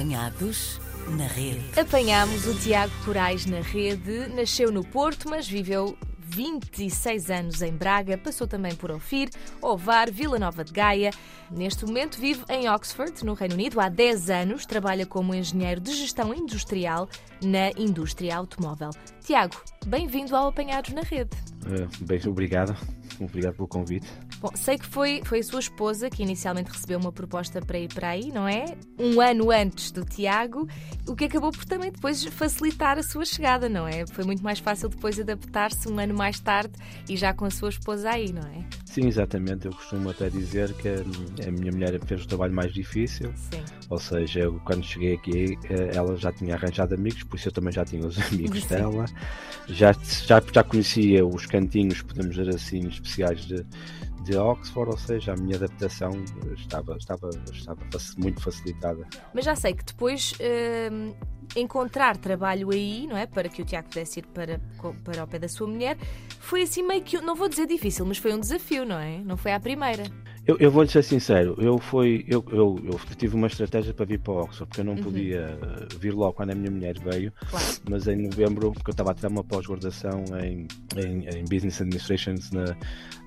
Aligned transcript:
Apanhados 0.00 0.80
na 1.10 1.26
rede. 1.26 1.78
Apanhámos 1.78 2.46
o 2.46 2.54
Tiago 2.58 2.92
Corais 3.04 3.44
na 3.44 3.60
rede. 3.60 4.28
Nasceu 4.34 4.72
no 4.72 4.82
Porto, 4.82 5.28
mas 5.28 5.46
viveu 5.46 5.94
26 6.18 7.30
anos 7.30 7.60
em 7.60 7.76
Braga, 7.76 8.16
passou 8.16 8.46
também 8.46 8.74
por 8.74 8.90
Ofir, 8.90 9.28
Ovar, 9.60 10.10
Vila 10.10 10.38
Nova 10.38 10.64
de 10.64 10.72
Gaia. 10.72 11.10
Neste 11.50 11.84
momento 11.84 12.18
vive 12.18 12.42
em 12.48 12.66
Oxford, 12.70 13.22
no 13.22 13.34
Reino 13.34 13.54
Unido, 13.54 13.78
há 13.78 13.90
10 13.90 14.30
anos. 14.30 14.64
Trabalha 14.64 15.04
como 15.04 15.34
engenheiro 15.34 15.82
de 15.82 15.92
gestão 15.92 16.32
industrial 16.32 17.06
na 17.42 17.70
indústria 17.76 18.38
automóvel. 18.38 18.88
Tiago, 19.22 19.60
bem-vindo 19.84 20.34
ao 20.34 20.48
Apanhados 20.48 20.94
na 20.94 21.02
Rede. 21.02 21.36
Uh, 21.66 22.04
bem, 22.06 22.20
obrigado. 22.26 22.74
Obrigado 23.24 23.54
pelo 23.54 23.68
convite. 23.68 24.06
Bom, 24.40 24.50
sei 24.54 24.78
que 24.78 24.86
foi, 24.86 25.20
foi 25.24 25.40
a 25.40 25.42
sua 25.42 25.60
esposa 25.60 26.08
que 26.08 26.22
inicialmente 26.22 26.70
recebeu 26.70 26.98
uma 26.98 27.12
proposta 27.12 27.60
para 27.60 27.78
ir 27.78 27.92
para 27.92 28.08
aí, 28.08 28.32
não 28.32 28.48
é? 28.48 28.64
Um 28.98 29.20
ano 29.20 29.50
antes 29.50 29.90
do 29.90 30.04
Tiago, 30.04 30.66
o 31.06 31.14
que 31.14 31.24
acabou 31.24 31.50
por 31.50 31.64
também 31.64 31.90
depois 31.90 32.24
facilitar 32.24 32.98
a 32.98 33.02
sua 33.02 33.24
chegada, 33.24 33.68
não 33.68 33.86
é? 33.86 34.06
Foi 34.06 34.24
muito 34.24 34.42
mais 34.42 34.58
fácil 34.58 34.88
depois 34.88 35.18
adaptar-se 35.18 35.88
um 35.88 35.98
ano 35.98 36.14
mais 36.14 36.40
tarde 36.40 36.72
e 37.08 37.16
já 37.16 37.34
com 37.34 37.44
a 37.44 37.50
sua 37.50 37.68
esposa 37.68 38.10
aí, 38.10 38.32
não 38.32 38.42
é? 38.42 38.64
Sim, 38.86 39.06
exatamente. 39.06 39.66
Eu 39.66 39.72
costumo 39.72 40.10
até 40.10 40.28
dizer 40.28 40.72
que 40.74 40.88
a 40.88 41.50
minha 41.50 41.70
mulher 41.70 41.98
fez 42.06 42.24
o 42.24 42.26
trabalho 42.28 42.52
mais 42.52 42.72
difícil. 42.72 43.32
Sim. 43.36 43.62
Ou 43.88 43.98
seja, 43.98 44.40
eu, 44.40 44.60
quando 44.64 44.84
cheguei 44.84 45.14
aqui, 45.14 45.58
eh, 45.68 45.90
ela 45.94 46.16
já 46.16 46.32
tinha 46.32 46.54
arranjado 46.54 46.94
amigos, 46.94 47.22
por 47.22 47.36
isso 47.36 47.48
eu 47.48 47.52
também 47.52 47.72
já 47.72 47.84
tinha 47.84 48.04
os 48.06 48.18
amigos 48.32 48.62
Sim. 48.62 48.68
dela. 48.68 49.04
Já, 49.68 49.92
já, 49.92 50.42
já 50.52 50.64
conhecia 50.64 51.24
os 51.24 51.46
cantinhos, 51.46 52.02
podemos 52.02 52.34
dizer 52.34 52.54
assim, 52.54 52.88
especiais 53.10 53.40
de, 53.40 53.66
de 54.24 54.36
Oxford, 54.36 54.90
ou 54.90 54.98
seja, 54.98 55.32
a 55.32 55.36
minha 55.36 55.56
adaptação 55.56 56.10
estava, 56.56 56.96
estava, 56.96 57.30
estava 57.52 57.80
muito 58.18 58.40
facilitada. 58.40 59.06
Mas 59.34 59.44
já 59.44 59.56
sei 59.56 59.74
que 59.74 59.84
depois 59.84 60.34
hum, 60.92 61.14
encontrar 61.56 62.16
trabalho 62.16 62.70
aí, 62.70 63.06
não 63.06 63.16
é? 63.16 63.26
Para 63.26 63.48
que 63.48 63.62
o 63.62 63.64
Tiago 63.64 63.88
pudesse 63.88 64.20
ir 64.20 64.26
para, 64.26 64.60
para 65.04 65.24
o 65.24 65.26
pé 65.26 65.38
da 65.38 65.48
sua 65.48 65.66
mulher, 65.66 65.96
foi 66.38 66.62
assim 66.62 66.86
meio 66.86 67.02
que, 67.02 67.20
não 67.20 67.34
vou 67.34 67.48
dizer 67.48 67.66
difícil, 67.66 68.06
mas 68.06 68.18
foi 68.18 68.32
um 68.32 68.40
desafio, 68.40 68.84
não 68.84 68.98
é? 68.98 69.18
Não 69.18 69.36
foi 69.36 69.52
à 69.52 69.60
primeira. 69.60 70.04
Eu, 70.50 70.56
eu 70.58 70.68
vou-lhe 70.68 70.88
ser 70.88 71.04
sincero, 71.04 71.54
eu, 71.60 71.78
fui, 71.78 72.24
eu, 72.26 72.44
eu, 72.50 72.76
eu, 72.84 73.00
tive 73.16 73.36
uma 73.36 73.46
estratégia 73.46 73.94
para 73.94 74.04
vir 74.04 74.18
para 74.18 74.32
Oxford, 74.32 74.66
porque 74.66 74.80
eu 74.80 74.84
não 74.84 74.94
uhum. 74.94 75.02
podia 75.04 75.56
vir 76.00 76.12
logo 76.12 76.32
quando 76.32 76.50
a 76.50 76.56
minha 76.56 76.72
mulher 76.72 76.98
veio, 76.98 77.32
claro. 77.48 77.66
mas 77.88 78.08
em 78.08 78.16
novembro, 78.16 78.72
porque 78.72 78.90
eu 78.90 78.92
estava 78.92 79.12
a 79.12 79.14
tirar 79.14 79.28
uma 79.28 79.44
pós-graduação 79.44 80.24
em, 80.42 80.66
em, 80.96 81.28
em, 81.28 81.44
Business 81.44 81.80
Administration 81.80 82.34
na, 82.52 82.76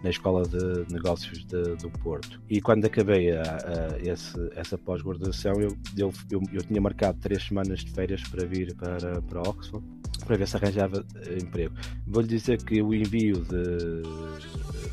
na 0.04 0.10
Escola 0.10 0.44
de 0.44 0.94
Negócios 0.94 1.46
de, 1.46 1.78
do 1.78 1.90
Porto. 2.04 2.42
E 2.50 2.60
quando 2.60 2.84
acabei 2.84 3.32
a, 3.32 3.42
a 3.42 4.00
esse, 4.00 4.38
essa 4.58 4.78
pós-graduação, 4.78 5.54
eu, 5.62 5.70
eu, 5.98 6.12
eu, 6.30 6.42
eu 6.52 6.62
tinha 6.64 6.82
marcado 6.82 7.20
três 7.22 7.42
semanas 7.44 7.86
de 7.86 7.92
férias 7.92 8.22
para 8.24 8.46
vir 8.46 8.76
para, 8.76 9.22
para 9.22 9.42
Oxford 9.48 9.82
para 10.26 10.38
ver 10.38 10.48
se 10.48 10.56
arranjava 10.56 11.06
eh, 11.28 11.38
emprego. 11.42 11.76
Vou-lhe 12.08 12.28
dizer 12.28 12.64
que 12.64 12.82
o 12.82 12.94
envio 12.94 13.42
de. 13.46 14.04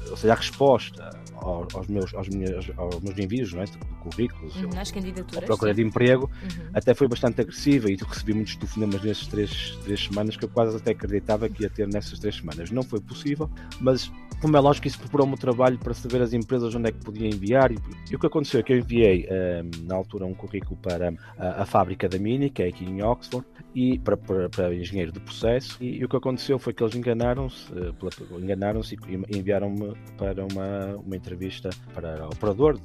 Ou 0.08 0.16
seja, 0.16 0.32
a 0.32 0.36
resposta 0.36 1.10
aos, 1.36 1.86
meus, 1.88 2.14
aos, 2.14 2.28
meus, 2.28 2.70
aos 2.76 3.00
meus 3.00 3.18
envios, 3.18 3.52
não 3.52 3.62
é? 3.62 3.64
de 3.64 3.78
currículos, 4.00 4.56
uhum, 4.56 4.70
candidaturas, 4.92 5.44
procura 5.44 5.74
de 5.74 5.82
emprego, 5.82 6.30
uhum. 6.42 6.70
até 6.74 6.94
foi 6.94 7.08
bastante 7.08 7.40
agressiva 7.40 7.90
e 7.90 7.96
recebi 7.96 8.34
muitos 8.34 8.56
telefonemas 8.56 9.02
nestas 9.02 9.28
três, 9.28 9.78
três 9.84 10.04
semanas 10.04 10.36
que 10.36 10.44
eu 10.44 10.48
quase 10.48 10.76
até 10.76 10.92
acreditava 10.92 11.48
que 11.48 11.62
ia 11.62 11.70
ter 11.70 11.86
nessas 11.88 12.18
três 12.18 12.36
semanas. 12.36 12.70
Não 12.70 12.82
foi 12.82 13.00
possível, 13.00 13.50
mas 13.80 14.10
como 14.40 14.56
é 14.56 14.60
lógico, 14.60 14.86
isso 14.86 14.98
preparou-me 14.98 15.34
o 15.34 15.36
trabalho 15.36 15.78
para 15.78 15.92
saber 15.92 16.22
as 16.22 16.32
empresas 16.32 16.74
onde 16.74 16.88
é 16.88 16.92
que 16.92 17.04
podia 17.04 17.28
enviar. 17.28 17.70
E, 17.70 17.78
e 18.10 18.16
o 18.16 18.18
que 18.18 18.26
aconteceu 18.26 18.60
é 18.60 18.62
que 18.62 18.72
eu 18.72 18.78
enviei, 18.78 19.26
um, 19.26 19.34
ehm, 19.34 19.70
na 19.86 19.94
altura, 19.94 20.24
um 20.24 20.34
currículo 20.34 20.76
para 20.80 21.12
a, 21.38 21.62
a, 21.62 21.66
fábrica 21.66 22.08
da 22.08 22.18
Mini, 22.18 22.48
que 22.48 22.62
é 22.62 22.68
aqui 22.68 22.84
em 22.84 23.02
Oxford, 23.02 23.46
e 23.74 23.98
para, 23.98 24.16
para, 24.16 24.48
para 24.48 24.74
engenheiro 24.74 25.12
de 25.12 25.20
processo. 25.20 25.76
E, 25.80 25.98
e, 25.98 26.04
o 26.04 26.08
que 26.08 26.16
aconteceu 26.16 26.58
foi 26.58 26.72
que 26.72 26.82
eles 26.82 26.94
enganaram-se, 26.94 27.70
uh, 27.72 28.40
enganaram-se 28.40 28.96
e 29.06 29.38
enviaram-me 29.38 29.89
para 30.16 30.44
uma, 30.44 30.96
uma 30.96 31.16
entrevista 31.16 31.70
para 31.94 32.24
o 32.24 32.28
operador 32.28 32.78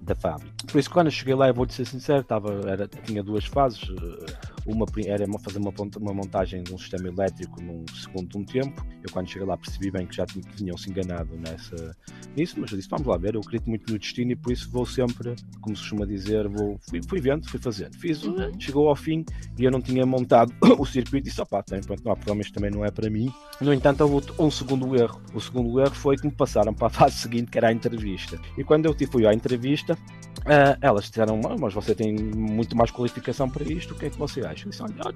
da 0.00 0.14
fábrica. 0.14 0.52
Por 0.70 0.78
isso, 0.78 0.90
quando 0.90 1.06
eu 1.06 1.12
cheguei 1.12 1.34
lá, 1.34 1.48
eu 1.48 1.54
vou-te 1.54 1.74
ser 1.74 1.84
sincero, 1.84 2.20
estava, 2.20 2.52
era, 2.68 2.88
tinha 2.88 3.22
duas 3.22 3.44
fases. 3.44 3.80
Uma 4.66 4.84
era 5.06 5.26
fazer 5.38 5.58
uma, 5.58 5.72
uma 6.00 6.12
montagem 6.12 6.62
de 6.62 6.74
um 6.74 6.78
sistema 6.78 7.08
elétrico 7.08 7.62
num 7.62 7.84
segundo 7.94 8.28
de 8.28 8.38
um 8.38 8.44
tempo. 8.44 8.84
Eu, 9.02 9.12
quando 9.12 9.28
cheguei 9.28 9.46
lá, 9.46 9.56
percebi 9.56 9.90
bem 9.90 10.06
que 10.06 10.16
já 10.16 10.26
tinham-se 10.26 10.90
enganado 10.90 11.36
nessa, 11.36 11.96
nisso, 12.36 12.56
mas 12.58 12.70
eu 12.70 12.76
disse: 12.76 12.88
vamos 12.88 13.06
lá 13.06 13.16
ver. 13.16 13.34
Eu 13.34 13.40
acredito 13.40 13.68
muito 13.68 13.92
no 13.92 13.98
destino 13.98 14.32
e 14.32 14.36
por 14.36 14.52
isso 14.52 14.70
vou 14.70 14.84
sempre, 14.84 15.34
como 15.60 15.76
se 15.76 15.82
costuma 15.82 16.04
dizer, 16.04 16.48
vou, 16.48 16.78
fui, 16.88 17.00
fui 17.08 17.20
vendo, 17.20 17.48
fui 17.48 17.60
fazendo. 17.60 17.96
Fiz, 17.96 18.22
uhum. 18.24 18.58
chegou 18.58 18.88
ao 18.88 18.96
fim 18.96 19.24
e 19.58 19.64
eu 19.64 19.70
não 19.70 19.80
tinha 19.80 20.04
montado 20.04 20.52
o 20.78 20.84
circuito 20.84 21.28
e 21.28 21.30
disse: 21.30 21.40
opá, 21.40 21.62
tem, 21.62 21.80
pronto, 21.80 22.04
não 22.04 22.12
há 22.12 22.16
problema, 22.16 22.42
isto 22.42 22.54
também 22.54 22.70
não 22.70 22.84
é 22.84 22.90
para 22.90 23.08
mim. 23.08 23.32
No 23.60 23.72
entanto, 23.72 24.02
houve 24.02 24.26
um 24.38 24.50
segundo 24.50 24.94
erro. 24.96 25.20
O 25.32 25.40
segundo 25.40 25.80
erro 25.80 25.94
foi 25.94 26.16
que 26.16 26.26
me 26.26 26.32
passaram 26.32 26.74
para 26.74 26.88
a 26.88 26.90
fase 26.90 27.16
seguinte, 27.20 27.50
que 27.50 27.58
era 27.58 27.68
a 27.68 27.72
entrevista. 27.72 28.38
E 28.58 28.64
quando 28.64 28.86
eu 28.86 28.94
fui 29.10 29.26
à 29.26 29.32
entrevista, 29.32 29.96
Uh, 30.46 30.78
elas 30.80 31.06
disseram, 31.06 31.40
mas 31.58 31.74
você 31.74 31.92
tem 31.92 32.14
muito 32.14 32.76
mais 32.76 32.92
qualificação 32.92 33.50
para 33.50 33.64
isto, 33.64 33.94
o 33.94 33.98
que 33.98 34.06
é 34.06 34.10
que 34.10 34.16
você 34.16 34.42
acha? 34.42 34.64
Eu 34.64 34.70
disse, 34.70 34.80
olha, 34.80 35.14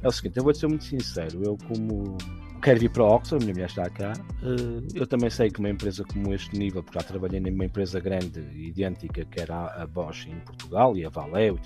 é 0.00 0.06
o 0.06 0.12
seguinte, 0.12 0.36
eu 0.36 0.44
vou 0.44 0.54
ser 0.54 0.68
muito 0.68 0.84
sincero, 0.84 1.42
eu 1.44 1.58
como 1.66 2.16
quero 2.62 2.78
vir 2.78 2.90
para 2.90 3.02
Oxford, 3.02 3.44
minha 3.44 3.54
mulher 3.54 3.68
está 3.68 3.90
cá, 3.90 4.12
uh, 4.40 4.86
eu 4.94 5.04
também 5.04 5.30
sei 5.30 5.50
que 5.50 5.58
uma 5.58 5.68
empresa 5.68 6.04
como 6.04 6.32
este 6.32 6.56
nível, 6.56 6.80
porque 6.80 6.96
já 6.96 7.04
trabalhei 7.04 7.40
numa 7.40 7.64
empresa 7.64 7.98
grande, 7.98 8.38
idêntica, 8.54 9.24
que 9.24 9.40
era 9.40 9.82
a 9.82 9.84
Bosch 9.84 10.28
em 10.28 10.38
Portugal 10.40 10.96
e 10.96 11.04
a 11.04 11.08
Valeo, 11.08 11.58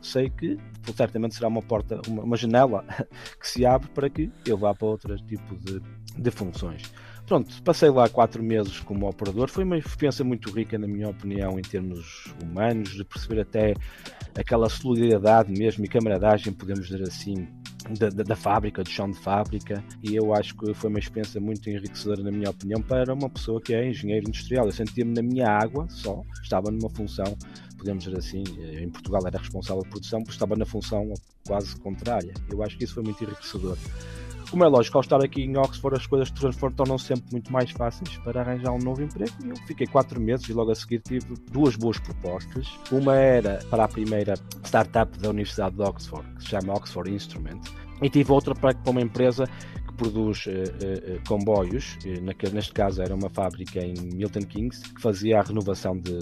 sei 0.00 0.30
que 0.30 0.58
certamente 0.96 1.34
será 1.34 1.48
uma 1.48 1.62
porta, 1.62 2.00
uma, 2.08 2.22
uma 2.22 2.36
janela 2.36 2.82
que 3.38 3.46
se 3.46 3.66
abre 3.66 3.88
para 3.88 4.08
que 4.08 4.30
eu 4.46 4.56
vá 4.56 4.74
para 4.74 4.86
outro 4.86 5.16
tipo 5.16 5.54
de, 5.56 5.82
de 6.16 6.30
funções. 6.30 6.90
Pronto, 7.26 7.62
passei 7.62 7.88
lá 7.88 8.06
quatro 8.08 8.42
meses 8.42 8.80
como 8.80 9.08
operador. 9.08 9.48
Foi 9.48 9.64
uma 9.64 9.78
experiência 9.78 10.22
muito 10.22 10.50
rica, 10.50 10.78
na 10.78 10.86
minha 10.86 11.08
opinião, 11.08 11.58
em 11.58 11.62
termos 11.62 12.26
humanos, 12.42 12.90
de 12.90 13.02
perceber 13.02 13.40
até 13.40 13.74
aquela 14.38 14.68
solidariedade 14.68 15.50
mesmo 15.50 15.84
e 15.84 15.88
camaradagem, 15.88 16.52
podemos 16.52 16.86
dizer 16.86 17.02
assim, 17.02 17.48
da, 17.98 18.10
da, 18.10 18.22
da, 18.22 18.36
fábrica, 18.36 18.82
do 18.82 18.90
chão 18.90 19.10
de 19.10 19.18
fábrica, 19.18 19.82
e 20.02 20.14
eu 20.14 20.34
acho 20.34 20.54
que 20.54 20.74
foi 20.74 20.90
uma 20.90 20.98
experiência 20.98 21.40
muito 21.40 21.68
enriquecedora, 21.70 22.22
na 22.22 22.30
minha 22.30 22.50
opinião, 22.50 22.82
para 22.82 23.14
uma 23.14 23.30
pessoa 23.30 23.58
que 23.58 23.74
é 23.74 23.88
engenheiro 23.88 24.28
industrial. 24.28 24.66
Eu 24.66 24.72
sentia-me 24.72 25.14
na 25.14 25.22
minha 25.22 25.48
água 25.48 25.86
só, 25.88 26.22
estava 26.42 26.70
numa 26.70 26.90
função, 26.90 27.36
podemos 27.78 28.04
dizer 28.04 28.18
assim, 28.18 28.42
em 28.80 28.90
Portugal 28.90 29.22
era 29.26 29.38
responsável 29.38 29.82
por 29.84 29.92
produção, 29.92 30.20
mas 30.20 30.34
estava 30.34 30.56
na 30.56 30.66
função 30.66 31.12
quase 31.46 31.74
contrária. 31.76 32.34
Eu 32.50 32.62
acho 32.62 32.76
que 32.76 32.84
isso 32.84 32.94
foi 32.94 33.02
muito 33.02 33.24
enriquecedor. 33.24 33.78
Como 34.50 34.64
é 34.64 34.68
lógico, 34.68 34.98
ao 34.98 35.02
estar 35.02 35.22
aqui 35.24 35.42
em 35.42 35.56
Oxford, 35.56 35.96
as 35.96 36.06
coisas 36.06 36.30
tornam-se 36.76 37.06
sempre 37.06 37.24
muito 37.32 37.52
mais 37.52 37.70
fáceis 37.70 38.16
para 38.18 38.40
arranjar 38.40 38.72
um 38.72 38.78
novo 38.78 39.02
emprego. 39.02 39.32
E 39.44 39.48
eu 39.48 39.56
fiquei 39.66 39.86
quatro 39.86 40.20
meses 40.20 40.48
e 40.48 40.52
logo 40.52 40.70
a 40.70 40.74
seguir 40.74 41.00
tive 41.00 41.34
duas 41.50 41.76
boas 41.76 41.98
propostas. 41.98 42.68
Uma 42.92 43.16
era 43.16 43.58
para 43.70 43.84
a 43.84 43.88
primeira 43.88 44.34
startup 44.64 45.18
da 45.18 45.30
Universidade 45.30 45.76
de 45.76 45.82
Oxford, 45.82 46.26
que 46.36 46.42
se 46.44 46.50
chama 46.50 46.74
Oxford 46.74 47.10
Instrument, 47.10 47.60
e 48.00 48.08
tive 48.08 48.30
outra 48.32 48.54
para 48.54 48.76
uma 48.86 49.00
empresa 49.00 49.44
que 49.86 49.94
produz 49.94 50.46
uh, 50.46 50.50
uh, 50.50 51.28
comboios, 51.28 51.96
uh, 52.04 52.52
neste 52.52 52.72
caso 52.72 53.02
era 53.02 53.14
uma 53.14 53.30
fábrica 53.30 53.80
em 53.80 53.94
Milton 54.14 54.40
Keynes, 54.40 54.82
que 54.82 55.00
fazia 55.00 55.40
a 55.40 55.42
renovação 55.42 55.98
de 55.98 56.18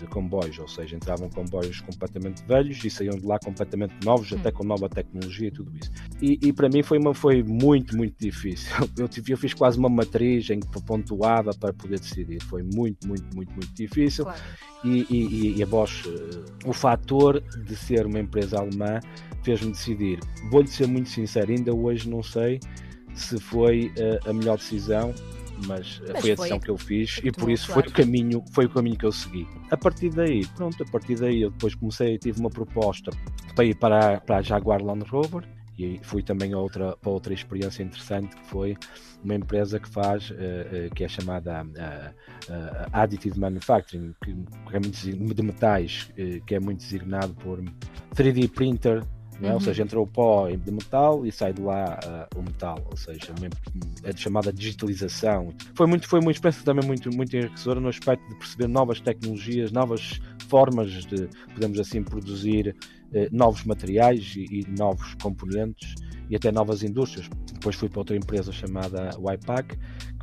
de 0.00 0.06
comboios, 0.06 0.58
ou 0.58 0.68
seja, 0.68 0.96
entravam 0.96 1.28
comboios 1.28 1.80
completamente 1.80 2.42
velhos 2.46 2.82
e 2.84 2.90
saíam 2.90 3.16
de 3.16 3.26
lá 3.26 3.38
completamente 3.38 3.94
novos, 4.04 4.32
hum. 4.32 4.38
até 4.38 4.50
com 4.50 4.64
nova 4.64 4.88
tecnologia 4.88 5.48
e 5.48 5.50
tudo 5.50 5.72
isso. 5.76 5.90
E, 6.20 6.38
e 6.42 6.52
para 6.52 6.68
mim 6.68 6.82
foi, 6.82 6.98
uma, 6.98 7.14
foi 7.14 7.42
muito, 7.42 7.96
muito 7.96 8.16
difícil. 8.18 8.70
Eu, 8.98 9.08
eu 9.28 9.36
fiz 9.36 9.54
quase 9.54 9.78
uma 9.78 9.88
matriz 9.88 10.50
em 10.50 10.60
que 10.60 10.82
pontuava 10.82 11.52
para 11.54 11.72
poder 11.72 11.98
decidir. 11.98 12.42
Foi 12.42 12.62
muito, 12.62 13.06
muito, 13.08 13.24
muito, 13.34 13.50
muito 13.52 13.72
difícil. 13.74 14.24
Claro. 14.24 14.40
E, 14.84 15.06
e, 15.10 15.58
e, 15.58 15.62
a 15.62 15.66
Bosch, 15.66 16.06
eh, 16.06 16.68
o 16.68 16.72
fator 16.72 17.40
de 17.40 17.76
ser 17.76 18.06
uma 18.06 18.18
empresa 18.18 18.58
alemã 18.58 19.00
fez-me 19.42 19.72
decidir. 19.72 20.20
Vou-lhe 20.50 20.68
ser 20.68 20.86
muito 20.86 21.08
sincero, 21.08 21.50
ainda 21.50 21.74
hoje 21.74 22.08
não 22.08 22.22
sei 22.22 22.60
se 23.14 23.38
foi 23.38 23.92
uh, 23.98 24.30
a 24.30 24.32
melhor 24.32 24.56
decisão 24.56 25.14
mas, 25.66 26.00
mas 26.08 26.20
foi 26.20 26.32
a 26.32 26.34
decisão 26.34 26.60
que 26.60 26.70
eu 26.70 26.78
fiz 26.78 27.20
e 27.22 27.30
por 27.30 27.50
isso 27.50 27.66
claro. 27.66 27.82
foi 27.82 27.90
o 27.90 27.94
caminho 27.94 28.44
foi 28.52 28.64
o 28.66 28.70
caminho 28.70 28.96
que 28.96 29.06
eu 29.06 29.12
segui 29.12 29.46
a 29.70 29.76
partir 29.76 30.10
daí 30.10 30.46
pronto 30.56 30.82
a 30.82 30.86
partir 30.86 31.16
daí 31.16 31.42
eu 31.42 31.50
depois 31.50 31.74
comecei 31.74 32.18
tive 32.18 32.40
uma 32.40 32.50
proposta 32.50 33.10
para 33.54 33.64
ir 33.64 33.74
para, 33.74 34.20
para 34.20 34.38
a 34.38 34.42
Jaguar 34.42 34.82
Land 34.82 35.04
Rover 35.08 35.46
e 35.80 35.98
fui 36.02 36.22
também 36.22 36.52
a 36.52 36.58
outra, 36.58 36.94
para 36.96 37.10
outra 37.10 37.32
experiência 37.32 37.82
interessante 37.82 38.36
que 38.36 38.44
foi 38.46 38.76
uma 39.24 39.34
empresa 39.34 39.80
que 39.80 39.88
faz, 39.88 40.30
uh, 40.30 40.34
uh, 40.34 40.94
que 40.94 41.04
é 41.04 41.08
chamada 41.08 41.64
uh, 41.64 42.88
Additive 42.92 43.38
Manufacturing, 43.38 44.14
que 44.22 44.36
é 44.72 44.78
de 44.78 45.42
metais, 45.42 46.10
que 46.46 46.54
é 46.54 46.60
muito 46.60 46.80
designado 46.80 47.32
por 47.34 47.62
3D 48.14 48.50
printer 48.50 49.02
é? 49.42 49.48
Uhum. 49.48 49.54
Ou 49.54 49.60
seja, 49.60 49.82
entra 49.82 50.00
o 50.00 50.06
pó 50.06 50.48
de 50.48 50.70
metal 50.70 51.24
e 51.24 51.32
sai 51.32 51.52
de 51.52 51.62
lá 51.62 51.98
uh, 52.04 52.38
o 52.38 52.42
metal, 52.42 52.78
ou 52.90 52.96
seja, 52.96 53.32
é 54.02 54.12
de 54.12 54.20
chamada 54.20 54.52
digitalização. 54.52 55.52
Foi 55.74 55.86
muito, 55.86 56.08
foi 56.08 56.20
uma 56.20 56.30
experiência 56.30 56.64
também 56.64 56.86
muito, 56.86 57.10
muito 57.14 57.36
enriquecedora 57.36 57.80
no 57.80 57.88
aspecto 57.88 58.26
de 58.28 58.34
perceber 58.36 58.68
novas 58.68 59.00
tecnologias, 59.00 59.72
novas 59.72 60.20
formas 60.48 60.90
de, 60.90 61.28
podemos 61.54 61.78
assim, 61.78 62.02
produzir 62.02 62.76
eh, 63.12 63.28
novos 63.32 63.64
materiais 63.64 64.34
e, 64.36 64.44
e, 64.60 64.66
novos 64.78 65.14
componentes 65.22 65.94
e 66.28 66.36
até 66.36 66.52
novas 66.52 66.82
indústrias. 66.82 67.28
Depois 67.52 67.76
fui 67.76 67.88
para 67.88 68.00
outra 68.00 68.16
empresa 68.16 68.52
chamada 68.52 69.10
YPAC, 69.18 69.76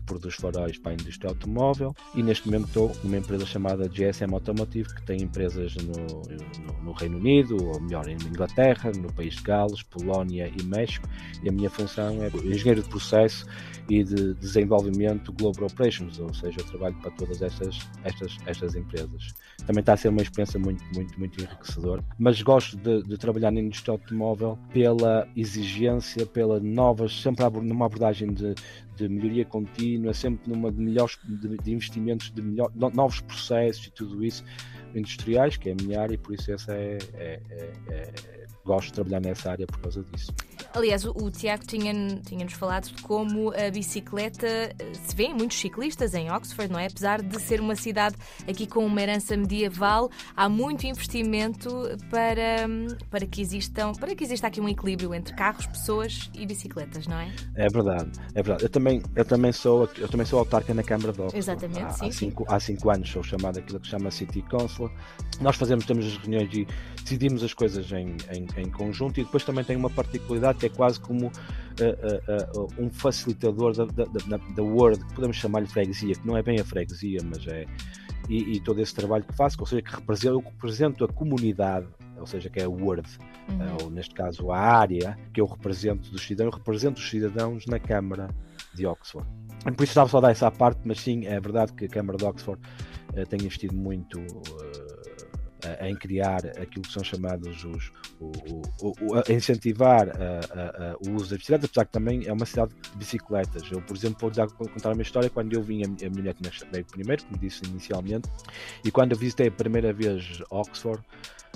produz 0.07 0.35
faróis 0.35 0.79
para 0.79 0.93
a 0.93 0.95
indústria 0.95 1.29
automóvel 1.29 1.93
e 2.15 2.23
neste 2.23 2.47
momento 2.47 2.67
estou 2.67 2.91
numa 3.03 3.17
empresa 3.17 3.45
chamada 3.45 3.87
GSM 3.87 4.33
Automotive 4.33 4.95
que 4.95 5.03
tem 5.03 5.21
empresas 5.21 5.75
no, 5.75 5.93
no, 5.93 6.83
no, 6.83 6.91
Reino 6.93 7.17
Unido, 7.17 7.57
ou 7.63 7.79
melhor, 7.81 8.07
em 8.07 8.15
Inglaterra, 8.15 8.91
no 8.97 9.13
país 9.13 9.35
de 9.35 9.43
Gales, 9.43 9.83
Polónia 9.83 10.51
e 10.57 10.63
México 10.63 11.07
e 11.43 11.49
a 11.49 11.51
minha 11.51 11.69
função 11.69 12.23
é 12.23 12.27
engenheiro 12.47 12.81
de 12.81 12.89
processo 12.89 13.45
e 13.89 14.03
de 14.03 14.33
desenvolvimento 14.35 15.31
Global 15.33 15.67
Operations, 15.67 16.19
ou 16.19 16.33
seja, 16.33 16.59
eu 16.59 16.65
trabalho 16.65 16.95
para 16.95 17.11
todas 17.11 17.41
estas, 17.41 17.79
estas, 18.03 18.37
estas 18.45 18.75
empresas. 18.75 19.33
Também 19.65 19.81
está 19.81 19.93
a 19.93 19.97
ser 19.97 20.09
uma 20.09 20.21
experiência 20.21 20.59
muito, 20.59 20.83
muito, 20.93 21.17
muito 21.17 21.41
enriquecedora, 21.41 22.03
mas 22.17 22.41
gosto 22.41 22.77
de, 22.77 23.03
de 23.03 23.17
trabalhar 23.17 23.51
na 23.51 23.59
indústria 23.59 23.93
automóvel 23.93 24.57
pela 24.73 25.27
exigência, 25.35 26.25
pela 26.25 26.59
novas, 26.59 27.21
sempre 27.21 27.45
numa 27.61 27.85
abordagem 27.85 28.33
de, 28.33 28.55
de 28.97 29.07
melhoria 29.07 29.45
contínua, 29.45 30.13
sempre 30.13 30.49
numa 30.49 30.71
de 30.71 30.79
melhores 30.79 31.17
de, 31.23 31.57
de 31.57 31.71
investimentos, 31.71 32.31
de 32.31 32.41
melhor, 32.41 32.71
novos 32.75 33.21
processos 33.21 33.85
e 33.87 33.91
tudo 33.91 34.23
isso 34.23 34.43
industriais, 34.95 35.57
que 35.57 35.69
é 35.69 35.73
a 35.73 35.75
minha 35.75 36.01
área, 36.01 36.15
e 36.15 36.17
por 36.17 36.33
isso 36.33 36.51
essa 36.51 36.73
é, 36.73 36.97
é, 37.13 37.39
é, 37.49 37.73
é 37.89 38.45
gosto 38.65 38.87
de 38.87 38.93
trabalhar 38.93 39.21
nessa 39.21 39.51
área 39.51 39.67
por 39.67 39.79
causa 39.79 40.03
disso. 40.03 40.33
Aliás, 40.77 41.05
o, 41.05 41.11
o 41.11 41.31
Tiago 41.31 41.65
tinha-nos 41.65 42.21
tinha 42.21 42.47
falado 42.49 42.89
de 42.93 43.01
como 43.01 43.51
a 43.51 43.71
bicicleta 43.71 44.45
eh, 44.45 44.75
se 44.93 45.15
vê 45.15 45.23
em 45.23 45.33
muitos 45.33 45.57
ciclistas 45.57 46.13
em 46.13 46.31
Oxford, 46.31 46.71
não 46.71 46.79
é? 46.79 46.85
Apesar 46.85 47.19
de 47.19 47.41
ser 47.41 47.59
uma 47.59 47.75
cidade 47.75 48.15
aqui 48.47 48.67
com 48.67 48.85
uma 48.85 49.01
herança 49.01 49.35
medieval, 49.35 50.11
há 50.35 50.47
muito 50.47 50.85
investimento 50.85 51.67
para, 52.11 52.67
para, 53.09 53.25
que, 53.25 53.41
existam, 53.41 53.93
para 53.93 54.15
que 54.15 54.23
exista 54.23 54.45
aqui 54.45 54.61
um 54.61 54.69
equilíbrio 54.69 55.15
entre 55.15 55.33
carros, 55.33 55.65
pessoas 55.65 56.29
e 56.35 56.45
bicicletas, 56.45 57.07
não 57.07 57.17
é? 57.17 57.33
É 57.55 57.67
verdade, 57.69 58.11
é 58.35 58.43
verdade. 58.43 58.63
Eu 58.63 58.69
também, 58.69 59.01
eu 59.15 59.25
também, 59.25 59.51
sou, 59.51 59.89
eu 59.97 60.07
também 60.07 60.27
sou 60.27 60.37
autarca 60.37 60.75
na 60.75 60.83
Câmara 60.83 61.11
de 61.11 61.21
Oxford. 61.21 61.39
Exatamente, 61.39 61.81
há, 61.81 61.89
sim, 61.89 62.07
há, 62.07 62.11
cinco, 62.11 62.45
há 62.47 62.59
cinco 62.59 62.91
anos 62.91 63.09
sou 63.09 63.23
chamado 63.23 63.57
aquilo 63.57 63.79
que 63.79 63.87
se 63.87 63.91
chama 63.91 64.11
City 64.11 64.43
Council. 64.43 64.91
Nós 65.41 65.55
fazemos, 65.55 65.87
temos 65.87 66.05
as 66.05 66.17
reuniões 66.17 66.53
e 66.53 66.67
decidimos 67.01 67.43
as 67.43 67.53
coisas 67.53 67.91
em, 67.91 68.15
em, 68.31 68.47
em 68.57 68.69
conjunto 68.69 69.19
e 69.19 69.23
depois 69.23 69.43
também 69.43 69.63
tem 69.63 69.75
uma 69.75 69.89
particularidade 69.89 70.59
que 70.59 70.65
é 70.65 70.66
quase 70.69 70.99
como 70.99 71.27
uh, 71.27 71.29
uh, 71.29 72.61
uh, 72.61 72.67
um 72.77 72.89
facilitador 72.89 73.75
da, 73.75 73.85
da, 73.85 74.05
da, 74.05 74.37
da 74.37 74.63
Word, 74.63 75.03
que 75.05 75.13
podemos 75.13 75.37
chamar-lhe 75.37 75.67
freguesia, 75.67 76.15
que 76.15 76.25
não 76.25 76.37
é 76.37 76.43
bem 76.43 76.59
a 76.59 76.63
freguesia, 76.63 77.19
mas 77.23 77.45
é. 77.47 77.65
E, 78.29 78.57
e, 78.57 78.59
todo 78.59 78.81
esse 78.81 78.93
trabalho 78.93 79.23
que 79.23 79.33
faço, 79.33 79.55
ou 79.59 79.65
seja, 79.65 79.81
que 79.81 79.95
represento, 79.95 80.33
eu 80.33 80.39
represento 80.39 81.05
a 81.05 81.07
comunidade, 81.07 81.87
ou 82.17 82.25
seja, 82.25 82.49
que 82.49 82.59
é 82.59 82.65
a 82.65 82.69
Word, 82.69 83.07
uhum. 83.47 83.85
ou 83.85 83.89
neste 83.89 84.13
caso 84.13 84.51
a 84.51 84.59
área 84.59 85.17
que 85.33 85.39
eu 85.39 85.45
represento 85.45 86.11
dos 86.11 86.23
cidadãos, 86.23 86.53
eu 86.53 86.57
represento 86.57 86.99
os 86.99 87.09
cidadãos 87.09 87.65
na 87.67 87.79
Câmara 87.79 88.27
de 88.75 88.85
Oxford. 88.85 89.25
Por 89.63 89.83
isso 89.83 89.91
estava 89.91 90.09
só 90.09 90.17
a 90.17 90.21
dar 90.21 90.31
essa 90.31 90.51
parte, 90.51 90.81
mas 90.83 90.99
sim, 90.99 91.25
é 91.25 91.39
verdade 91.39 91.71
que 91.71 91.85
a 91.85 91.87
Câmara 91.87 92.17
de 92.17 92.25
Oxford 92.25 92.61
tem 93.29 93.39
investido 93.39 93.73
muito 93.73 94.19
em 95.81 95.95
criar 95.95 96.45
aquilo 96.45 96.83
que 96.83 96.91
são 96.91 97.03
chamados 97.03 97.63
os. 97.63 97.91
O, 98.19 98.31
o, 98.81 98.93
o, 99.01 99.15
a 99.15 99.31
incentivar 99.31 100.07
o 101.05 101.11
uso 101.11 101.31
da 101.31 101.37
bicicleta, 101.37 101.65
apesar 101.65 101.85
que 101.85 101.91
também 101.91 102.25
é 102.25 102.33
uma 102.33 102.45
cidade 102.45 102.73
de 102.73 102.97
bicicletas. 102.97 103.63
Eu, 103.71 103.81
por 103.81 103.95
exemplo, 103.95 104.31
vou 104.57 104.69
contar 104.69 104.93
uma 104.93 105.01
história 105.01 105.29
quando 105.29 105.53
eu 105.53 105.61
vim, 105.61 105.83
a, 105.83 105.85
a 105.85 106.09
minha 106.09 106.35
neto 106.71 106.87
primeiro, 106.91 107.23
como 107.25 107.37
disse 107.39 107.61
inicialmente, 107.65 108.29
e 108.83 108.91
quando 108.91 109.11
eu 109.11 109.17
visitei 109.17 109.47
a 109.47 109.51
primeira 109.51 109.93
vez 109.93 110.41
Oxford. 110.49 111.01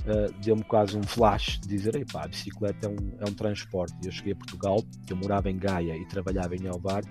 Uh, 0.01 0.33
deu-me 0.41 0.63
quase 0.63 0.97
um 0.97 1.03
flash 1.03 1.59
de 1.59 1.67
dizer: 1.67 1.95
a 2.15 2.27
bicicleta 2.27 2.87
é 2.87 2.89
um, 2.89 3.13
é 3.19 3.29
um 3.29 3.33
transporte. 3.33 3.93
Eu 4.03 4.11
cheguei 4.11 4.33
a 4.33 4.35
Portugal, 4.35 4.83
eu 5.07 5.15
morava 5.15 5.47
em 5.51 5.57
Gaia 5.59 5.95
e 5.95 6.07
trabalhava 6.07 6.55
em 6.55 6.67
Alvar, 6.67 7.03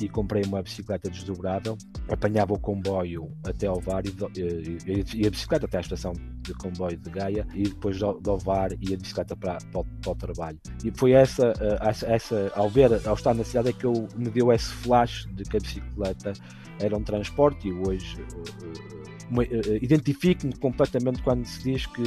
e 0.00 0.08
comprei 0.08 0.42
uma 0.44 0.62
bicicleta 0.62 1.10
desdobrável, 1.10 1.76
apanhava 2.08 2.54
o 2.54 2.58
comboio 2.58 3.30
até 3.46 3.66
ao 3.66 3.80
VAR 3.80 4.02
e, 4.06 4.10
e, 4.38 5.22
e, 5.22 5.26
a 5.26 5.30
bicicleta 5.30 5.66
até 5.66 5.78
à 5.78 5.80
estação 5.80 6.12
de 6.42 6.54
comboio 6.54 6.96
de 6.96 7.10
Gaia 7.10 7.46
e 7.54 7.64
depois 7.64 7.98
do, 7.98 8.14
do 8.20 8.38
VAR 8.38 8.70
e 8.80 8.94
a 8.94 8.96
bicicleta 8.96 9.36
para, 9.36 9.58
para, 9.72 9.84
para, 10.00 10.12
o 10.12 10.14
trabalho. 10.14 10.58
E 10.84 10.90
foi 10.96 11.12
essa, 11.12 11.52
eh, 11.60 12.14
essa, 12.14 12.52
ao 12.54 12.68
ver, 12.70 12.90
ao 13.06 13.14
estar 13.14 13.34
na 13.34 13.44
cidade, 13.44 13.68
é 13.68 13.72
que 13.72 13.84
eu 13.84 14.08
me 14.16 14.30
deu 14.30 14.52
esse 14.52 14.72
flash 14.72 15.26
de 15.32 15.44
que 15.44 15.56
a 15.56 15.60
bicicleta 15.60 16.32
era 16.80 16.96
um 16.96 17.02
transporte 17.02 17.68
e 17.68 17.72
hoje 17.72 18.16
uh, 18.20 19.40
uh, 19.40 19.76
identifico-me 19.82 20.54
completamente 20.56 21.22
quando 21.22 21.44
se 21.44 21.62
diz 21.62 21.86
que 21.86 22.02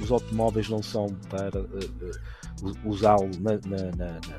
os 0.00 0.10
automóveis 0.10 0.68
não 0.68 0.82
são 0.82 1.06
para 1.28 1.66
usá-lo 2.84 3.30
na, 3.40 3.52
na, 3.66 3.92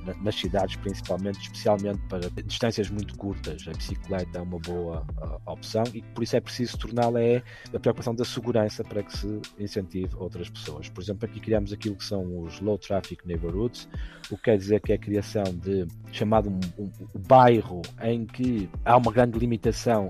na, 0.06 0.14
nas 0.24 0.36
cidades, 0.36 0.76
principalmente, 0.78 1.40
especialmente 1.40 2.00
para 2.10 2.30
distâncias 2.46 2.90
muito 2.90 3.16
curtas. 3.18 3.66
A 3.68 3.72
bicicleta 3.72 4.40
é 4.40 4.42
uma 4.42 4.60
boa 4.60 5.06
opção 5.46 5.84
e 5.94 6.02
por 6.02 6.24
isso 6.24 6.36
é 6.36 6.42
preciso 6.42 6.78
torná-la 6.78 7.22
é 7.22 7.44
a 7.74 7.80
preocupação 7.80 8.16
da 8.16 8.26
segurança 8.26 8.84
para 8.84 9.04
que 9.04 9.16
se 9.16 9.40
incentive 9.60 10.16
outras 10.16 10.50
pessoas. 10.50 10.90
Por 10.90 11.02
exemplo, 11.02 11.30
aqui 11.30 11.40
criamos 11.40 11.72
aquilo 11.72 11.96
que 11.96 12.04
são 12.04 12.44
os 12.44 12.60
Low 12.60 12.78
Traffic 12.78 13.26
Neighborhoods, 13.28 13.88
o 14.32 14.38
que 14.38 14.44
quer 14.44 14.58
dizer 14.58 14.82
que 14.82 14.92
é 14.92 14.96
a 14.96 15.00
criação 15.00 15.44
de 15.44 15.86
chamado 16.12 16.50
um, 16.50 16.60
um, 16.80 16.92
um 17.16 17.22
bairro 17.28 17.82
em 18.02 18.26
que 18.26 18.70
há 18.84 18.98
uma 18.98 19.12
grande 19.12 19.38
limitação 19.38 19.67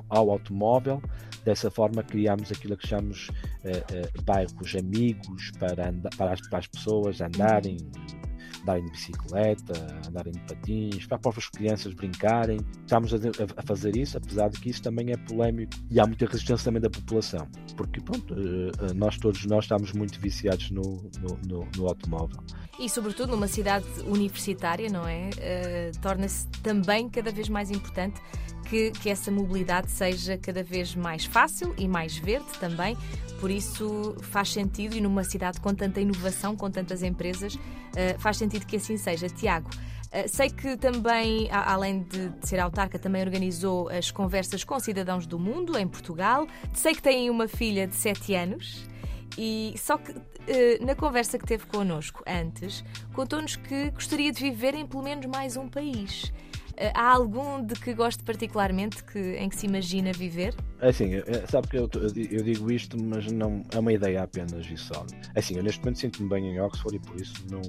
ao 0.09 0.30
automóvel. 0.31 1.01
Dessa 1.44 1.71
forma, 1.71 2.04
criamos 2.04 2.51
aquilo 2.51 2.75
que 2.75 2.88
chamamos 2.88 3.30
uh, 3.30 4.19
uh, 4.19 4.21
bairros 4.24 4.75
amigos 4.75 5.51
para, 5.57 5.94
para, 6.18 6.33
as, 6.33 6.42
para 6.50 6.59
as 6.59 6.68
pessoas 6.68 7.21
andarem 7.21 7.77
andarem 8.68 8.86
de 8.86 8.92
bicicleta, 8.92 9.74
andarem 10.07 10.33
de 10.33 10.39
patins, 10.42 11.07
para 11.07 11.15
as 11.15 11.21
próprias 11.21 11.50
crianças 11.50 11.94
brincarem. 11.94 12.59
Estamos 12.81 13.13
a, 13.13 13.18
a, 13.18 13.63
fazer 13.65 13.95
isso, 13.95 14.18
apesar 14.18 14.50
de 14.50 14.59
que 14.59 14.69
isso 14.69 14.81
também 14.81 15.12
é 15.12 15.18
polémico 15.18 15.71
e 15.89 16.00
há 16.00 16.06
muita 16.06 16.25
resistência 16.25 16.65
também 16.65 16.81
da 16.81 16.89
população, 16.89 17.48
porque 17.77 18.01
pronto, 18.01 18.33
eh, 18.33 18.94
nós 18.94 19.18
todos 19.18 19.45
nós 19.45 19.63
estamos 19.63 19.94
muito 19.94 20.19
viciados 20.19 20.69
no, 20.71 20.81
no, 20.81 21.39
no, 21.48 21.68
no 21.77 21.88
automóvel. 21.88 22.39
E 22.80 22.89
sobretudo 22.89 23.31
numa 23.31 23.48
cidade 23.48 23.86
universitária, 24.06 24.89
não 24.89 25.07
é? 25.07 25.30
Uh, 25.30 26.00
Torna-se 26.01 26.48
também 26.62 27.10
cada 27.10 27.31
vez 27.31 27.50
mais 27.50 27.71
importante 27.71 28.21
que, 28.69 28.91
que 28.91 29.09
essa 29.09 29.31
mobilidade 29.31 29.89
seja 29.91 30.37
cada 30.37 30.63
vez 30.63 30.95
mais 30.95 31.25
fácil 31.25 31.73
e 31.77 31.87
mais 31.87 32.17
verde 32.17 32.47
também. 32.59 32.97
Por 33.39 33.51
isso 33.51 34.15
faz 34.21 34.51
sentido, 34.51 34.95
e 34.95 35.01
numa 35.01 35.23
cidade 35.23 35.59
com 35.59 35.73
tanta 35.73 36.01
inovação, 36.01 36.55
com 36.55 36.69
tantas 36.71 37.03
empresas, 37.03 37.55
uh, 37.55 38.19
faz 38.19 38.38
sentido 38.38 38.65
que 38.65 38.77
assim 38.77 38.97
seja. 38.97 39.29
Tiago, 39.29 39.69
uh, 39.69 40.27
sei 40.27 40.50
que 40.50 40.75
também, 40.75 41.47
além 41.51 42.03
de 42.03 42.31
ser 42.41 42.59
autarca, 42.59 42.97
também 42.97 43.21
organizou 43.21 43.89
as 43.89 44.09
conversas 44.09 44.63
com 44.63 44.79
cidadãos 44.79 45.27
do 45.27 45.38
mundo 45.38 45.77
em 45.77 45.88
Portugal. 45.88 46.47
Sei 46.74 46.95
que 46.95 47.01
tem 47.01 47.29
uma 47.29 47.47
filha 47.47 47.88
de 47.88 47.95
7 47.95 48.33
anos. 48.33 48.88
E 49.38 49.75
só 49.77 49.97
que 49.97 50.12
uh, 50.12 50.86
na 50.86 50.95
conversa 50.95 51.38
que 51.38 51.45
teve 51.45 51.67
connosco 51.67 52.24
antes, 52.25 52.83
contou-nos 53.13 53.55
que 53.55 53.91
gostaria 53.91 54.31
de 54.31 54.41
viver 54.41 54.74
em 54.74 54.86
pelo 54.86 55.03
menos 55.03 55.27
mais 55.27 55.55
um 55.55 55.69
país. 55.69 56.33
Eh, 56.77 56.91
há 56.93 57.12
algum 57.12 57.65
de 57.65 57.74
que 57.74 57.93
goste 57.93 58.24
particularmente 58.24 59.03
que, 59.03 59.19
em 59.19 59.50
que 59.50 59.55
se 59.55 59.65
imagina 59.65 60.12
viver? 60.13 60.53
É 60.79 60.89
assim, 60.89 61.15
é, 61.15 61.48
sabe 61.48 61.67
que 61.67 61.77
eu, 61.77 61.89
eu, 61.91 62.43
digo 62.43 62.72
isto, 62.72 63.01
mas 63.01 63.31
não 63.31 63.63
é 63.74 63.79
uma 63.79 63.91
ideia 63.91 64.22
apenas 64.22 64.67
e 64.69 64.77
só. 64.77 65.03
É 65.34 65.39
assim, 65.39 65.55
eu 65.57 65.63
neste 65.63 65.79
momento 65.79 66.00
sinto-me 66.00 66.29
bem 66.29 66.53
em 66.53 66.62
Oxford 66.62 66.98
e 66.98 67.00
por 67.00 67.19
isso 67.19 67.34
não, 67.50 67.62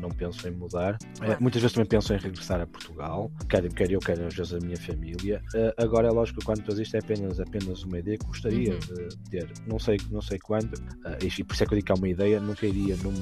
não 0.00 0.08
penso 0.08 0.48
em 0.48 0.52
mudar. 0.52 0.96
É, 1.20 1.36
muitas 1.38 1.60
vezes 1.60 1.74
também 1.74 1.88
penso 1.88 2.14
em 2.14 2.16
regressar 2.16 2.58
a 2.62 2.66
Portugal, 2.66 3.30
quer, 3.50 3.90
eu, 3.90 4.00
quer 4.00 4.18
às 4.18 4.34
vezes 4.34 4.54
a 4.54 4.58
minha 4.58 4.78
família. 4.78 5.42
Uh, 5.54 5.82
agora 5.82 6.08
é 6.08 6.10
lógico 6.10 6.40
que 6.40 6.46
quando 6.46 6.80
isto 6.80 6.94
é 6.96 7.00
apenas, 7.00 7.38
apenas 7.38 7.82
uma 7.82 7.98
ideia 7.98 8.16
que 8.16 8.26
gostaria 8.26 8.72
uhum. 8.72 9.08
de 9.08 9.30
ter. 9.30 9.52
Não 9.66 9.78
sei, 9.78 9.98
não 10.10 10.22
sei 10.22 10.38
quando, 10.38 10.72
uh, 10.72 11.18
e 11.22 11.44
por 11.44 11.52
isso 11.52 11.64
é 11.64 11.66
que 11.66 11.74
eu 11.74 11.76
digo 11.76 11.86
que 11.86 11.92
é 11.92 11.94
uma 11.94 12.08
ideia, 12.08 12.40
nunca 12.40 12.66
iria 12.66 12.96
num, 12.96 13.14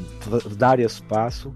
dar 0.57 0.79
esse 0.79 1.03
passo 1.03 1.53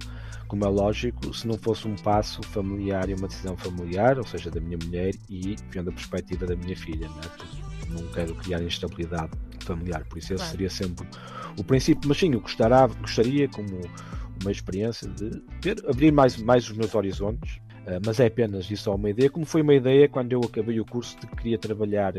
como 0.48 0.64
é 0.64 0.68
lógico, 0.68 1.34
se 1.34 1.46
não 1.46 1.58
fosse 1.58 1.86
um 1.88 1.96
passo 1.96 2.42
familiar 2.42 3.08
e 3.08 3.14
uma 3.14 3.28
decisão 3.28 3.56
familiar, 3.56 4.18
ou 4.18 4.26
seja, 4.26 4.50
da 4.50 4.60
minha 4.60 4.78
mulher 4.84 5.14
e 5.28 5.56
vendo 5.70 5.90
a 5.90 5.92
perspectiva 5.92 6.46
da 6.46 6.56
minha 6.56 6.76
filha, 6.76 7.08
não, 7.08 7.18
é? 7.18 7.28
Porque 7.28 7.56
não 7.90 8.12
quero 8.12 8.34
criar 8.36 8.62
instabilidade 8.62 9.30
familiar, 9.60 10.04
por 10.04 10.18
isso 10.18 10.32
esse 10.32 10.42
claro. 10.42 10.50
seria 10.50 10.70
sempre 10.70 11.06
o 11.58 11.64
princípio. 11.64 12.08
Mas 12.08 12.18
sim, 12.18 12.32
eu 12.32 12.40
gostaria, 12.40 12.86
gostaria 12.86 13.48
como 13.48 13.80
uma 14.42 14.52
experiência 14.52 15.08
de 15.08 15.30
ter, 15.60 15.76
abrir 15.88 16.12
mais, 16.12 16.36
mais 16.36 16.68
os 16.68 16.76
meus 16.76 16.94
horizontes 16.94 17.60
mas 18.04 18.20
é 18.20 18.26
apenas 18.26 18.70
isso 18.70 18.90
uma 18.92 19.10
ideia, 19.10 19.30
como 19.30 19.46
foi 19.46 19.62
uma 19.62 19.74
ideia 19.74 20.08
quando 20.08 20.32
eu 20.32 20.40
acabei 20.40 20.80
o 20.80 20.84
curso 20.84 21.18
de 21.20 21.26
que 21.26 21.36
queria 21.36 21.58
trabalhar, 21.58 22.12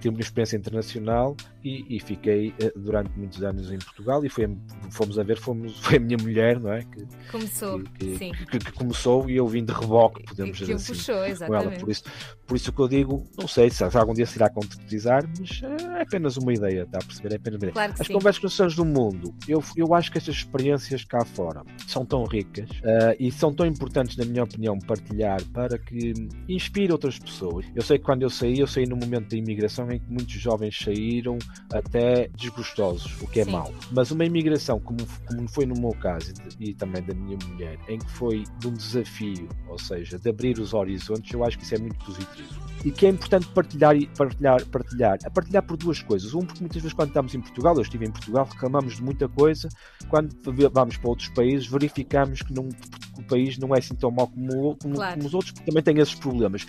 ter 0.00 0.08
uma 0.08 0.20
experiência 0.20 0.56
internacional 0.56 1.36
e, 1.64 1.96
e 1.96 2.00
fiquei 2.00 2.48
uh, 2.48 2.78
durante 2.78 3.10
muitos 3.16 3.42
anos 3.42 3.72
em 3.72 3.78
Portugal 3.78 4.24
e 4.24 4.28
foi, 4.28 4.54
fomos 4.90 5.18
a 5.18 5.22
ver, 5.22 5.38
fomos, 5.38 5.78
foi 5.84 5.96
a 5.96 6.00
minha 6.00 6.18
mulher, 6.18 6.60
não 6.60 6.72
é? 6.72 6.82
Que, 6.82 7.06
começou, 7.30 7.82
que, 7.98 8.16
sim. 8.18 8.32
Que, 8.32 8.58
que, 8.58 8.72
começou 8.72 9.30
e 9.30 9.36
eu 9.36 9.46
vim 9.46 9.64
de 9.64 9.72
reboque, 9.72 10.22
podemos 10.24 10.58
dizer 10.58 10.74
assim. 10.74 10.92
Puxou, 10.92 11.24
exatamente. 11.24 11.66
Ela, 11.66 11.78
por, 11.78 11.90
isso, 11.90 12.04
Por 12.46 12.56
isso 12.56 12.72
que 12.72 12.80
eu 12.80 12.88
digo, 12.88 13.24
não 13.38 13.48
sei 13.48 13.70
se 13.70 13.82
algum 13.82 14.12
dia 14.12 14.26
se 14.26 14.36
irá 14.36 14.50
concretizar, 14.50 15.24
mas 15.38 15.62
é 15.96 16.02
apenas 16.02 16.36
uma 16.36 16.52
ideia, 16.52 16.82
está 16.82 16.98
a 16.98 17.04
perceber? 17.04 17.32
É 17.32 17.36
apenas 17.36 17.60
uma 17.60 17.70
ideia. 17.70 17.72
Claro 17.72 17.94
As 17.98 18.06
sim. 18.06 18.12
conversas 18.12 18.74
do 18.74 18.84
mundo, 18.84 19.34
eu, 19.48 19.62
eu 19.76 19.94
acho 19.94 20.12
que 20.12 20.18
estas 20.18 20.36
experiências 20.36 21.04
cá 21.04 21.24
fora 21.24 21.62
são 21.86 22.04
tão 22.04 22.24
ricas 22.24 22.68
uh, 22.70 23.16
e 23.18 23.30
são 23.32 23.54
tão 23.54 23.66
importantes, 23.66 24.16
na 24.16 24.24
minha 24.24 24.44
opinião, 24.44 24.78
partilhar 25.14 25.42
para 25.52 25.78
que 25.78 26.12
inspire 26.48 26.92
outras 26.92 27.18
pessoas. 27.18 27.64
Eu 27.74 27.82
sei 27.82 27.98
que 27.98 28.04
quando 28.04 28.22
eu 28.22 28.30
saí, 28.30 28.58
eu 28.58 28.66
saí 28.66 28.86
num 28.86 28.96
momento 28.96 29.30
da 29.30 29.36
imigração 29.36 29.90
em 29.90 29.98
que 29.98 30.08
muitos 30.08 30.34
jovens 30.34 30.76
saíram 30.76 31.38
até 31.72 32.28
desgostosos, 32.36 33.20
o 33.22 33.26
que 33.28 33.40
é 33.40 33.44
Sim. 33.44 33.52
mau. 33.52 33.72
Mas 33.92 34.10
uma 34.10 34.24
imigração, 34.24 34.80
como, 34.80 34.98
como 35.26 35.48
foi 35.48 35.66
no 35.66 35.74
meu 35.74 35.92
caso 35.92 36.32
e 36.58 36.74
também 36.74 37.02
da 37.02 37.14
minha 37.14 37.38
mulher, 37.46 37.78
em 37.88 37.98
que 37.98 38.10
foi 38.10 38.44
de 38.58 38.68
um 38.68 38.72
desafio, 38.72 39.48
ou 39.68 39.78
seja, 39.78 40.18
de 40.18 40.28
abrir 40.28 40.58
os 40.58 40.74
horizontes, 40.74 41.32
eu 41.32 41.44
acho 41.44 41.58
que 41.58 41.64
isso 41.64 41.74
é 41.74 41.78
muito 41.78 41.96
positivo. 42.04 42.73
E 42.84 42.90
que 42.90 43.06
é 43.06 43.08
importante 43.08 43.46
partilhar, 43.48 43.96
e- 43.96 44.06
partilhar, 44.08 44.64
partilhar. 44.66 45.18
A 45.24 45.30
partilhar 45.30 45.62
por 45.62 45.76
duas 45.78 46.02
coisas. 46.02 46.34
Um, 46.34 46.40
porque 46.40 46.60
muitas 46.60 46.82
vezes 46.82 46.92
quando 46.92 47.08
estamos 47.08 47.34
em 47.34 47.40
Portugal, 47.40 47.74
eu 47.76 47.80
estive 47.82 48.04
em 48.04 48.10
Portugal, 48.10 48.46
reclamamos 48.50 48.96
de 48.96 49.02
muita 49.02 49.26
coisa. 49.26 49.68
Quando 50.08 50.36
vamos 50.70 50.96
para 50.98 51.08
outros 51.08 51.28
países, 51.30 51.66
verificamos 51.66 52.42
que, 52.42 52.52
não, 52.52 52.68
que 52.68 53.20
o 53.20 53.24
país 53.24 53.56
não 53.56 53.74
é 53.74 53.78
assim 53.78 53.94
tão 53.94 54.10
mau 54.10 54.28
como, 54.28 54.76
como, 54.76 54.94
Claro. 54.96 55.14
como 55.14 55.26
os 55.26 55.32
outros, 55.34 55.52
porque 55.52 55.66
também 55.70 55.82
tem 55.82 55.98
esses 55.98 56.14
problemas. 56.14 56.66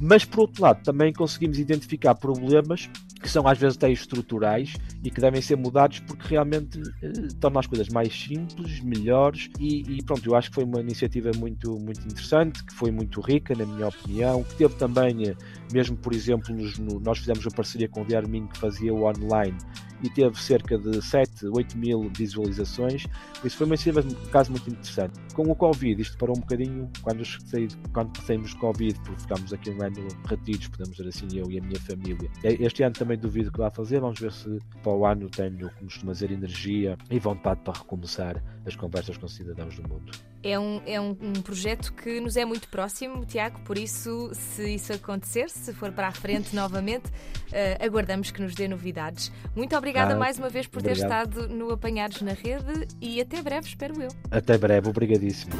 Mas, 0.00 0.24
por 0.24 0.40
outro 0.42 0.62
lado, 0.62 0.80
também 0.84 1.12
conseguimos 1.12 1.58
identificar 1.58 2.14
problemas 2.14 2.88
que 3.20 3.28
são 3.28 3.46
às 3.46 3.58
vezes 3.58 3.76
até 3.76 3.90
estruturais 3.90 4.74
e 5.02 5.10
que 5.10 5.20
devem 5.20 5.40
ser 5.40 5.56
mudados 5.56 6.00
porque 6.00 6.26
realmente 6.28 6.80
eh, 7.02 7.12
tornam 7.40 7.60
as 7.60 7.66
coisas 7.66 7.88
mais 7.88 8.12
simples, 8.12 8.80
melhores 8.80 9.48
e, 9.58 9.98
e 9.98 10.02
pronto, 10.04 10.24
eu 10.28 10.34
acho 10.34 10.48
que 10.50 10.54
foi 10.54 10.64
uma 10.64 10.80
iniciativa 10.80 11.30
muito, 11.36 11.78
muito 11.78 12.00
interessante, 12.04 12.64
que 12.64 12.72
foi 12.74 12.90
muito 12.90 13.20
rica, 13.20 13.54
na 13.54 13.66
minha 13.66 13.88
opinião, 13.88 14.42
que 14.44 14.54
teve 14.56 14.74
também, 14.74 15.28
eh, 15.28 15.36
mesmo 15.72 15.96
por 15.96 16.12
exemplo, 16.14 16.54
nos- 16.54 16.78
no- 16.78 17.00
nós 17.00 17.18
fizemos 17.18 17.44
uma 17.44 17.52
parceria 17.52 17.88
com 17.88 18.02
o 18.02 18.04
Diarmin 18.04 18.46
que 18.46 18.58
fazia 18.58 18.92
o 18.92 19.04
online 19.04 19.56
e 20.00 20.08
teve 20.08 20.40
cerca 20.40 20.78
de 20.78 21.02
7, 21.04 21.46
8 21.48 21.76
mil 21.76 22.08
visualizações, 22.16 23.04
por 23.40 23.46
isso 23.48 23.56
foi 23.56 23.66
uma 23.66 23.74
iniciativa, 23.74 24.00
um 24.06 24.30
caso 24.30 24.50
muito 24.52 24.70
interessante. 24.70 25.18
Com 25.34 25.42
o 25.50 25.56
Covid, 25.56 26.00
isto 26.00 26.16
parou 26.18 26.36
um 26.36 26.40
bocadinho 26.40 26.88
quando, 27.02 27.24
saí- 27.24 27.66
quando 27.92 28.16
saímos 28.24 28.52
do 28.54 28.60
Covid, 28.60 28.94
porque 29.00 29.22
ficámos 29.22 29.52
aqui 29.52 29.70
um 29.70 29.82
ano 29.82 30.06
retidos, 30.28 30.68
podemos 30.68 30.96
dizer 30.96 31.08
assim, 31.08 31.26
eu 31.36 31.50
e 31.50 31.58
a 31.58 31.62
minha 31.62 31.80
família. 31.80 32.30
Este 32.44 32.82
ano 32.84 32.92
também 32.94 33.07
duvido 33.16 33.50
que 33.50 33.58
vá 33.58 33.70
fazer, 33.70 34.00
vamos 34.00 34.18
ver 34.20 34.32
se 34.32 34.58
para 34.82 34.92
o 34.92 35.06
ano 35.06 35.28
tenho, 35.30 35.70
como 35.70 35.84
costuma 35.90 36.12
dizer, 36.12 36.30
energia 36.30 36.96
e 37.10 37.18
vontade 37.18 37.60
para 37.62 37.72
recomeçar 37.78 38.42
as 38.66 38.76
conversas 38.76 39.16
com 39.16 39.26
cidadãos 39.28 39.76
do 39.76 39.88
mundo. 39.88 40.12
É 40.42 40.56
um, 40.58 40.80
é 40.86 41.00
um, 41.00 41.10
um 41.20 41.32
projeto 41.42 41.92
que 41.94 42.20
nos 42.20 42.36
é 42.36 42.44
muito 42.44 42.68
próximo, 42.68 43.24
Tiago, 43.24 43.58
por 43.64 43.76
isso, 43.76 44.30
se 44.34 44.74
isso 44.74 44.92
acontecer, 44.92 45.50
se 45.50 45.72
for 45.72 45.90
para 45.90 46.08
a 46.08 46.12
frente 46.12 46.54
novamente, 46.54 47.10
eh, 47.50 47.76
aguardamos 47.84 48.30
que 48.30 48.40
nos 48.40 48.54
dê 48.54 48.68
novidades. 48.68 49.32
Muito 49.56 49.76
obrigada 49.76 50.14
Ah, 50.14 50.18
mais 50.18 50.38
uma 50.38 50.48
vez 50.48 50.66
por 50.68 50.80
ter 50.80 50.92
obrigado. 50.92 51.30
estado 51.40 51.48
no 51.48 51.72
Apanhados 51.72 52.20
na 52.22 52.32
Rede 52.34 52.86
e 53.00 53.20
até 53.20 53.42
breve, 53.42 53.66
espero 53.66 54.00
eu. 54.00 54.10
Até 54.30 54.56
breve, 54.56 54.88
obrigadíssimo. 54.88 55.54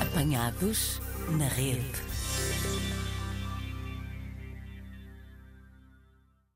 Apanhados 0.00 1.00
na 1.38 1.46
rede. 1.48 2.17